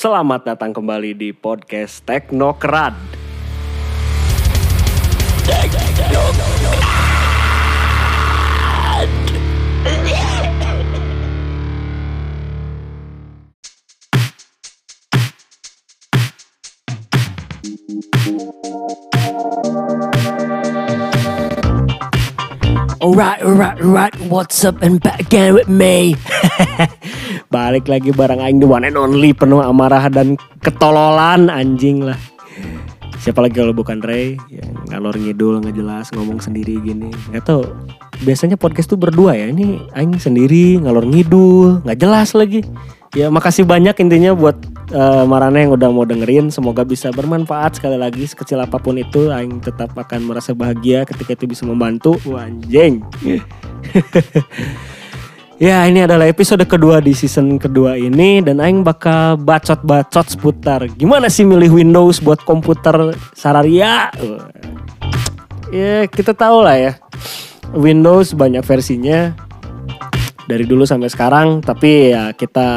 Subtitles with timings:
[0.00, 2.96] Selamat datang kembali di podcast Teknokrat.
[23.00, 24.12] Alright, alright, alright.
[24.28, 26.20] What's up and back again with me?
[27.54, 32.20] Balik lagi bareng Aing the one and only penuh amarah dan ketololan anjing lah.
[33.16, 37.08] Siapa lagi kalau bukan Ray yang ngalor ngidul nggak jelas ngomong sendiri gini.
[37.32, 37.64] Gak tau.
[38.20, 39.48] Biasanya podcast tuh berdua ya.
[39.48, 42.60] Ini Aing sendiri ngalor ngidul nggak jelas lagi.
[43.16, 46.50] Ya makasih banyak intinya buat eh, Marana yang udah mau dengerin.
[46.50, 49.30] Semoga bisa bermanfaat sekali lagi sekecil apa pun itu.
[49.30, 52.18] Aing tetap akan merasa bahagia ketika itu bisa membantu.
[52.26, 53.02] Wah, Anjing.
[55.60, 61.28] Ya ini adalah episode kedua di season kedua ini dan Aing bakal bacot-bacot seputar gimana
[61.28, 64.08] sih milih Windows buat komputer Sararia.
[65.68, 66.92] Ya kita tahu lah ya
[67.76, 69.36] Windows banyak versinya
[70.48, 72.68] dari dulu sampai sekarang tapi ya kita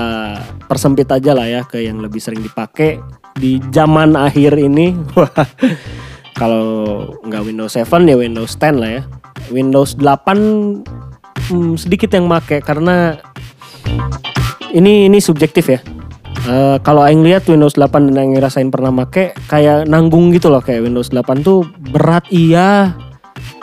[0.67, 2.99] persempit aja lah ya ke yang lebih sering dipakai
[3.37, 4.95] di zaman akhir ini.
[6.39, 9.03] Kalau nggak Windows 7 ya Windows 10 lah ya.
[9.53, 13.21] Windows 8 hmm, sedikit yang make karena
[14.73, 15.79] ini ini subjektif ya.
[16.43, 20.59] Eh, kalau aing lihat Windows 8 dan aing ngerasain pernah make kayak nanggung gitu loh
[20.59, 22.91] kayak Windows 8 tuh berat iya,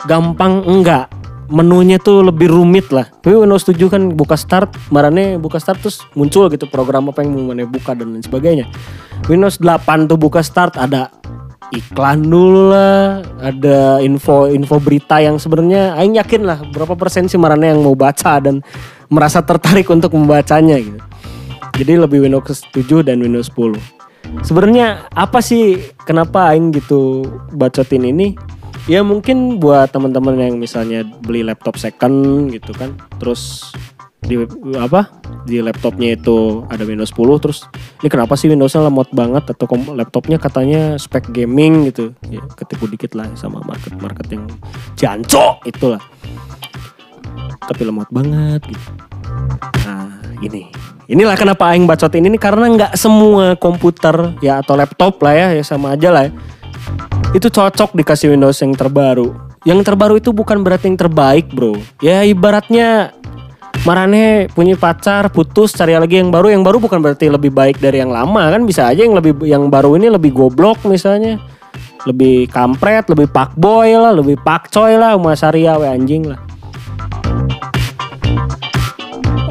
[0.09, 1.05] gampang enggak.
[1.51, 3.11] Menunya tuh lebih rumit lah.
[3.11, 7.35] Tapi Windows 7 kan buka start, marane buka start terus muncul gitu program apa yang
[7.35, 8.71] mau buka dan lain sebagainya.
[9.27, 11.11] Windows 8 tuh buka start ada
[11.75, 17.39] iklan dulu lah, ada info info berita yang sebenarnya aing yakin lah berapa persen sih
[17.39, 18.59] marane yang mau baca dan
[19.11, 20.99] merasa tertarik untuk membacanya gitu.
[21.79, 23.79] Jadi lebih Windows 7 dan Windows 10.
[24.45, 28.35] Sebenarnya apa sih kenapa aing gitu bacotin ini?
[28.89, 33.71] Ya mungkin buat teman-teman yang misalnya beli laptop second gitu kan, terus
[34.21, 34.37] di
[34.77, 35.09] apa
[35.49, 37.65] di laptopnya itu ada Windows 10 terus
[38.05, 39.49] ini kenapa sih Windowsnya lemot banget?
[39.49, 42.13] Atau laptopnya katanya spek gaming gitu.
[42.29, 44.45] Ya ketipu dikit lah sama market market yang
[44.97, 46.01] jancok itulah.
[47.65, 48.89] Tapi lemot banget gitu.
[49.85, 50.69] Nah ini.
[51.11, 55.63] Inilah kenapa aing bacotin ini karena nggak semua komputer ya atau laptop lah ya ya
[55.65, 56.31] sama aja lah ya.
[57.31, 59.31] Itu cocok dikasih Windows yang terbaru.
[59.63, 61.79] Yang terbaru itu bukan berarti yang terbaik bro.
[62.03, 63.15] Ya ibaratnya
[63.81, 66.51] Marane punya pacar putus cari lagi yang baru.
[66.51, 68.61] Yang baru bukan berarti lebih baik dari yang lama kan?
[68.67, 71.39] Bisa aja yang lebih yang baru ini lebih goblok misalnya.
[72.03, 76.39] Lebih kampret lebih pak boy lah lebih pak coy lah sama Saria we anjing lah.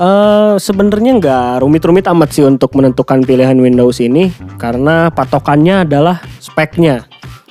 [0.01, 4.31] Eh sebenarnya nggak rumit-rumit amat sih untuk menentukan pilihan Windows ini
[4.61, 7.10] karena patokannya adalah speknya.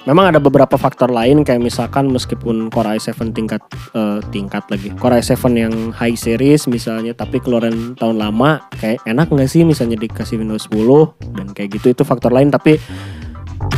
[0.09, 3.61] Memang ada beberapa faktor lain kayak misalkan meskipun Core i7 tingkat
[3.93, 9.29] eh, tingkat lagi Core i7 yang high series misalnya tapi keluaran tahun lama kayak enak
[9.29, 12.81] nggak sih misalnya dikasih Windows 10 dan kayak gitu itu faktor lain tapi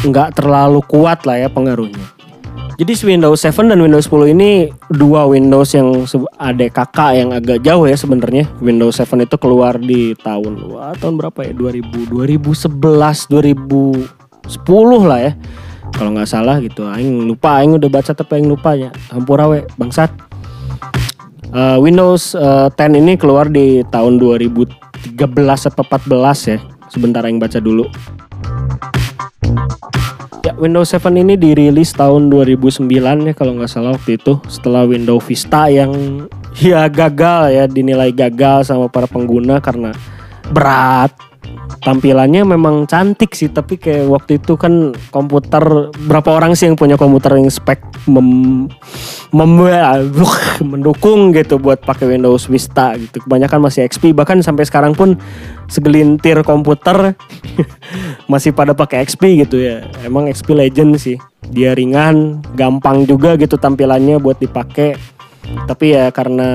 [0.07, 2.21] nggak terlalu kuat lah ya pengaruhnya.
[2.79, 6.07] Jadi Windows 7 dan Windows 10 ini dua Windows yang
[6.39, 8.47] ada kakak yang agak jauh ya sebenarnya.
[8.63, 11.51] Windows 7 itu keluar di tahun wah, tahun berapa ya?
[11.59, 12.71] 2000 2011
[13.27, 15.35] 2010 lah ya.
[15.91, 16.87] Kalau nggak salah gitu.
[16.87, 18.89] Aing lupa, aing udah baca tapi aing lupa ya.
[19.13, 20.11] Hampura we, bangsat.
[21.51, 24.71] Eh, Windows eh, 10 ini keluar di tahun 2013
[25.67, 26.57] atau 14 ya.
[26.87, 27.87] Sebentar aing baca dulu.
[30.41, 32.87] Ya, Windows 7 ini dirilis tahun 2009
[33.27, 35.91] ya kalau nggak salah waktu itu setelah Windows Vista yang
[36.57, 39.91] ya gagal ya dinilai gagal sama para pengguna karena
[40.49, 41.30] berat.
[41.79, 46.99] Tampilannya memang cantik sih tapi kayak waktu itu kan komputer berapa orang sih yang punya
[46.99, 47.79] komputer yang spek
[48.11, 48.67] mem,
[49.31, 50.11] mem-
[50.71, 53.23] mendukung gitu buat pakai Windows Vista gitu.
[53.23, 55.15] Kebanyakan masih XP bahkan sampai sekarang pun
[55.71, 57.15] segelintir komputer
[58.31, 59.87] masih pada pakai XP gitu ya.
[60.03, 61.17] Emang XP Legend sih.
[61.51, 64.95] Dia ringan, gampang juga gitu tampilannya buat dipakai.
[65.67, 66.49] Tapi ya karena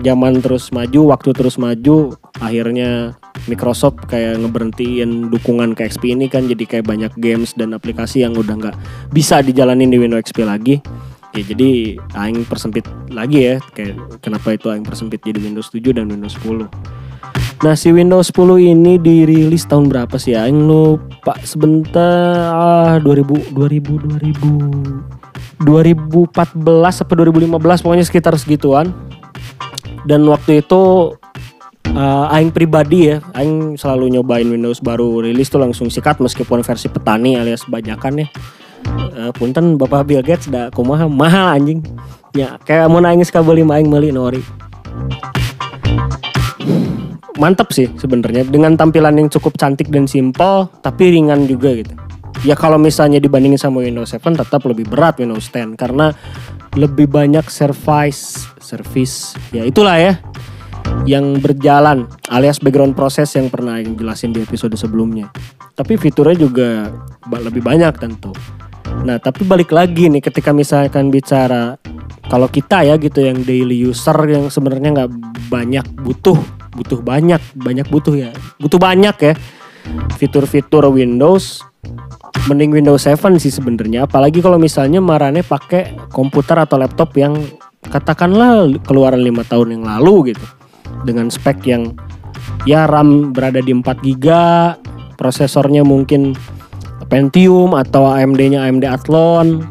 [0.00, 6.46] zaman terus maju, waktu terus maju, akhirnya Microsoft kayak ngeberhentiin dukungan ke XP ini kan
[6.46, 8.76] jadi kayak banyak games dan aplikasi yang udah nggak
[9.10, 10.78] bisa dijalanin di Windows XP lagi.
[11.32, 16.12] Ya jadi aing persempit lagi ya kayak kenapa itu aing persempit jadi Windows 7 dan
[16.12, 16.68] Windows 10.
[17.62, 20.44] Nah si Windows 10 ini dirilis tahun berapa sih ya?
[20.44, 25.22] Aing lupa sebentar ah, 2000 2000 2000
[25.62, 28.90] 2014 atau 2015 pokoknya sekitar segituan.
[30.02, 31.14] Dan waktu itu
[31.90, 36.86] eh, aing pribadi ya, aing selalu nyobain Windows baru rilis tuh langsung sikat meskipun versi
[36.86, 38.28] petani alias bajakan ya.
[39.12, 41.84] Eh, punten Bapak Bill Gates da kumaha mahal anjing.
[42.32, 44.42] Ya kayak mau aing sekali beli aing meuli nori.
[47.36, 51.92] Mantap sih sebenarnya dengan tampilan yang cukup cantik dan simpel tapi ringan juga gitu.
[52.42, 56.10] Ya kalau misalnya dibandingin sama Windows 7 tetap lebih berat Windows 10 karena
[56.74, 60.16] lebih banyak service service ya itulah ya
[61.04, 65.30] yang berjalan alias background proses yang pernah yang jelasin di episode sebelumnya.
[65.74, 66.92] Tapi fiturnya juga
[67.30, 68.30] lebih banyak tentu.
[69.02, 71.80] Nah tapi balik lagi nih ketika misalkan bicara
[72.30, 75.10] kalau kita ya gitu yang daily user yang sebenarnya nggak
[75.50, 76.38] banyak butuh
[76.72, 79.34] butuh banyak banyak butuh ya butuh banyak ya
[80.16, 81.60] fitur-fitur Windows
[82.48, 87.36] mending Windows 7 sih sebenarnya apalagi kalau misalnya marane pakai komputer atau laptop yang
[87.90, 90.44] katakanlah keluaran lima tahun yang lalu gitu
[91.02, 91.94] dengan spek yang
[92.66, 94.26] ya RAM berada di 4 GB
[95.18, 96.34] prosesornya mungkin
[97.12, 99.68] Pentium atau AMD-nya AMD Athlon.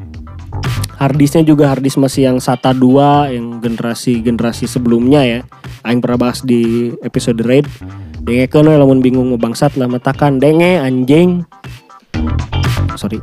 [1.01, 5.39] Harddisknya juga harddisk masih yang SATA 2 yang generasi generasi sebelumnya ya.
[5.81, 7.66] Aing pernah bahas di episode raid.
[8.22, 11.42] Denge kan lamun bingung mau bangsat lah metakan denge anjing.
[12.94, 13.18] Sorry.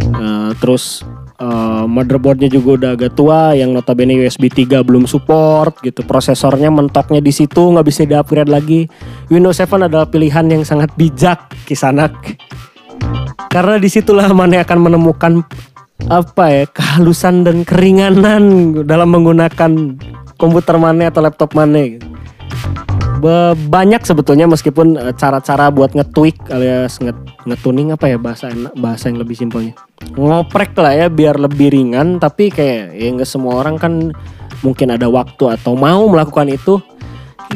[0.00, 1.04] Eh, terus
[1.38, 6.02] eh, motherboardnya juga udah agak tua yang notabene USB 3 belum support gitu.
[6.02, 8.90] Prosesornya mentoknya di situ nggak bisa di-upgrade lagi.
[9.30, 12.14] Windows 7 adalah pilihan yang sangat bijak kisanak.
[13.48, 15.32] Karena di situlah mana akan menemukan
[16.08, 19.98] apa ya kehalusan dan keringanan dalam menggunakan
[20.38, 22.07] komputer mana atau laptop mana gitu.
[23.18, 28.78] Be- banyak sebetulnya meskipun eh, cara-cara buat nge-tweak alias nge- nge-tuning apa ya bahasa enak-
[28.78, 29.74] bahasa yang lebih simpelnya
[30.14, 34.14] ngoprek lah ya biar lebih ringan tapi kayak ya nggak semua orang kan
[34.62, 36.78] mungkin ada waktu atau mau melakukan itu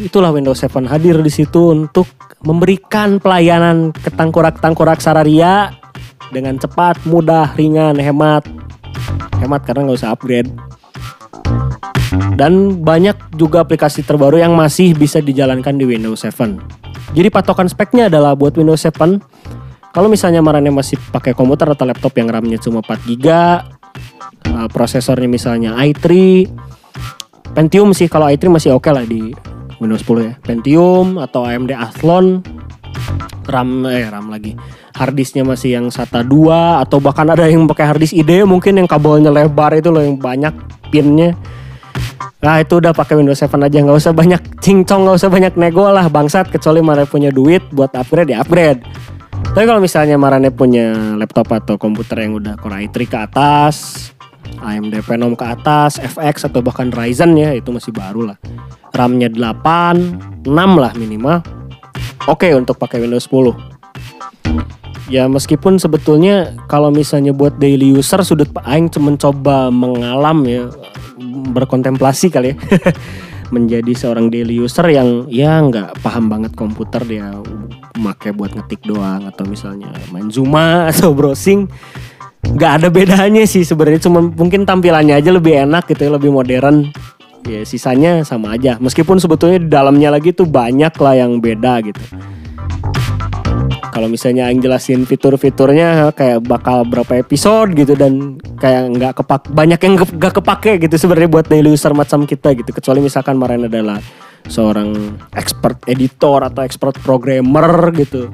[0.01, 2.09] itulah Windows 7 hadir di situ untuk
[2.43, 5.71] memberikan pelayanan ke tangkorak-tangkorak sararia
[6.33, 8.49] dengan cepat, mudah, ringan, hemat.
[9.39, 10.49] Hemat karena nggak usah upgrade.
[12.43, 16.59] Dan banyak juga aplikasi terbaru yang masih bisa dijalankan di Windows 7.
[17.15, 19.23] Jadi patokan speknya adalah buat Windows 7.
[19.95, 25.31] Kalau misalnya marane masih pakai komputer atau laptop yang RAM-nya cuma 4 GB, eh, prosesornya
[25.31, 26.51] misalnya i3,
[27.53, 29.31] Pentium sih kalau i3 masih oke lah di
[29.79, 30.35] Windows 10 ya.
[30.43, 32.43] Pentium atau AMD Athlon
[33.47, 34.57] RAM eh RAM lagi.
[34.99, 39.31] Harddisknya masih yang SATA 2 atau bahkan ada yang pakai harddisk ide mungkin yang kabelnya
[39.31, 40.55] lebar itu loh yang banyak
[40.89, 41.37] pinnya.
[42.43, 45.87] Nah itu udah pakai Windows 7 aja nggak usah banyak cincong nggak usah banyak nego
[45.87, 48.83] lah bangsat kecuali Marane punya duit buat upgrade ya upgrade.
[49.55, 54.11] Tapi kalau misalnya Marane punya laptop atau komputer yang udah Core i3 ke atas,
[54.59, 58.39] AMD Phenom ke atas, FX atau bahkan Ryzen ya itu masih baru lah.
[58.91, 61.47] RAM-nya 8, 6 lah minimal.
[62.27, 63.55] Oke untuk pakai Windows 10.
[65.07, 70.67] Ya meskipun sebetulnya kalau misalnya buat daily user sudut aing mencoba mengalam ya
[71.33, 72.57] berkontemplasi kali ya.
[73.55, 77.37] Menjadi seorang daily user yang ya nggak paham banget komputer dia
[78.01, 81.69] make buat ngetik doang atau misalnya main Zuma atau browsing.
[82.43, 86.91] Nggak ada bedanya sih sebenarnya cuma mungkin tampilannya aja lebih enak gitu ya lebih modern.
[87.45, 88.79] Ya sisanya sama aja.
[88.81, 92.03] Meskipun sebetulnya di dalamnya lagi tuh banyak lah yang beda gitu
[93.93, 99.77] kalau misalnya yang jelasin fitur-fiturnya kayak bakal berapa episode gitu dan kayak nggak kepak banyak
[99.85, 102.73] yang nggak kepake gitu sebenarnya buat daily user macam kita gitu.
[102.73, 104.01] Kecuali misalkan Maren adalah
[104.49, 108.33] seorang expert editor atau expert programmer gitu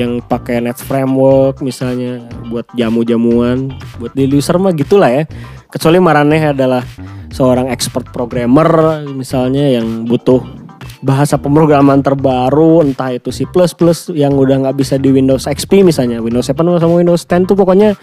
[0.00, 5.24] yang pakai net framework misalnya buat jamu-jamuan buat daily user mah gitulah ya.
[5.68, 6.86] Kecuali Maraneh adalah
[7.34, 10.67] seorang expert programmer misalnya yang butuh
[11.00, 13.46] bahasa pemrograman terbaru entah itu C++
[14.14, 16.18] yang udah nggak bisa di Windows XP misalnya.
[16.18, 17.94] Windows 7 sama Windows 10 tuh pokoknya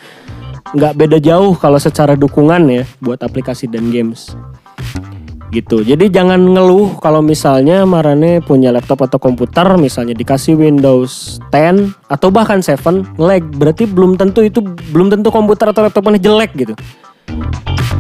[0.75, 4.33] nggak beda jauh kalau secara dukungan ya buat aplikasi dan games.
[5.53, 5.87] Gitu.
[5.87, 12.27] Jadi jangan ngeluh kalau misalnya Marane punya laptop atau komputer misalnya dikasih Windows 10 atau
[12.31, 13.43] bahkan 7 lag.
[13.43, 14.59] Berarti belum tentu itu
[14.91, 16.75] belum tentu komputer atau laptop mana jelek gitu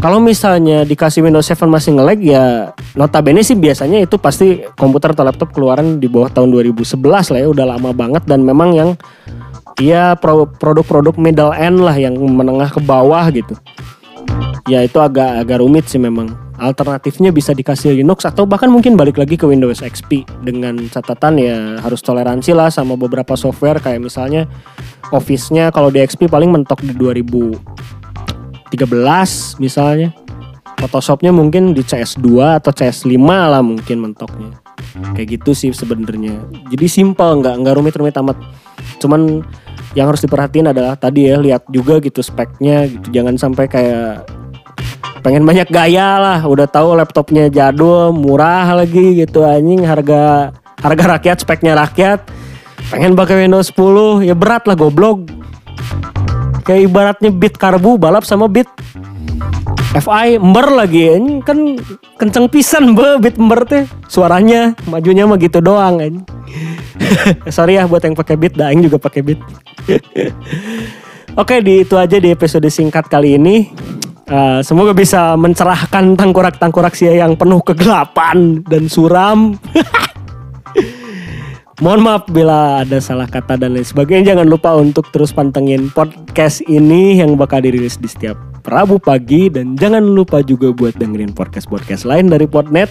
[0.05, 5.25] kalau misalnya dikasih Windows 7 masih nge-lag ya notabene sih biasanya itu pasti komputer atau
[5.25, 8.89] laptop keluaran di bawah tahun 2011 lah ya udah lama banget dan memang yang
[9.81, 13.57] ya pro- produk-produk middle end lah yang menengah ke bawah gitu.
[14.69, 16.37] Ya itu agak agak rumit sih memang.
[16.61, 21.81] Alternatifnya bisa dikasih Linux atau bahkan mungkin balik lagi ke Windows XP dengan catatan ya
[21.81, 24.45] harus toleransi lah sama beberapa software kayak misalnya
[25.09, 28.04] Office-nya kalau di XP paling mentok di 2013
[28.75, 30.11] 13 misalnya.
[30.75, 34.59] Photoshopnya mungkin di CS2 atau CS5 lah mungkin mentoknya.
[35.15, 36.35] Kayak gitu sih sebenarnya.
[36.67, 38.35] Jadi simple nggak nggak rumit-rumit amat.
[38.99, 39.39] Cuman
[39.95, 43.07] yang harus diperhatiin adalah tadi ya lihat juga gitu speknya gitu.
[43.15, 44.27] Jangan sampai kayak
[45.23, 46.39] pengen banyak gaya lah.
[46.43, 50.51] Udah tahu laptopnya jadul, murah lagi gitu anjing harga
[50.83, 52.27] harga rakyat speknya rakyat.
[52.91, 55.25] Pengen pakai Windows 10 ya berat lah goblok.
[56.65, 58.65] Kayak ibaratnya beat karbu balap sama beat
[59.95, 61.79] FI ember lagi anjing kan
[62.19, 66.25] kenceng pisan be beat ember teh suaranya majunya mah gitu doang anjing.
[67.55, 69.39] Sorry ya buat yang pakai beat, daing juga pakai beat.
[71.41, 73.67] Oke, di itu aja di episode singkat kali ini.
[74.25, 79.53] Uh, semoga bisa mencerahkan tangkurak-tangkurak sia yang penuh kegelapan dan suram.
[81.83, 84.31] Mohon maaf bila ada salah kata dan lain sebagainya.
[84.31, 89.77] Jangan lupa untuk terus pantengin podcast ini yang bakal dirilis di setiap Rabu pagi dan
[89.77, 92.89] jangan lupa juga buat dengerin podcast-podcast lain dari Podnet.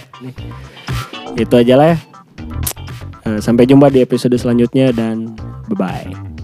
[1.35, 1.97] Itu aja lah ya.
[3.25, 5.33] Eh, Sampai jumpa di episode selanjutnya dan
[5.67, 6.34] bye-bye.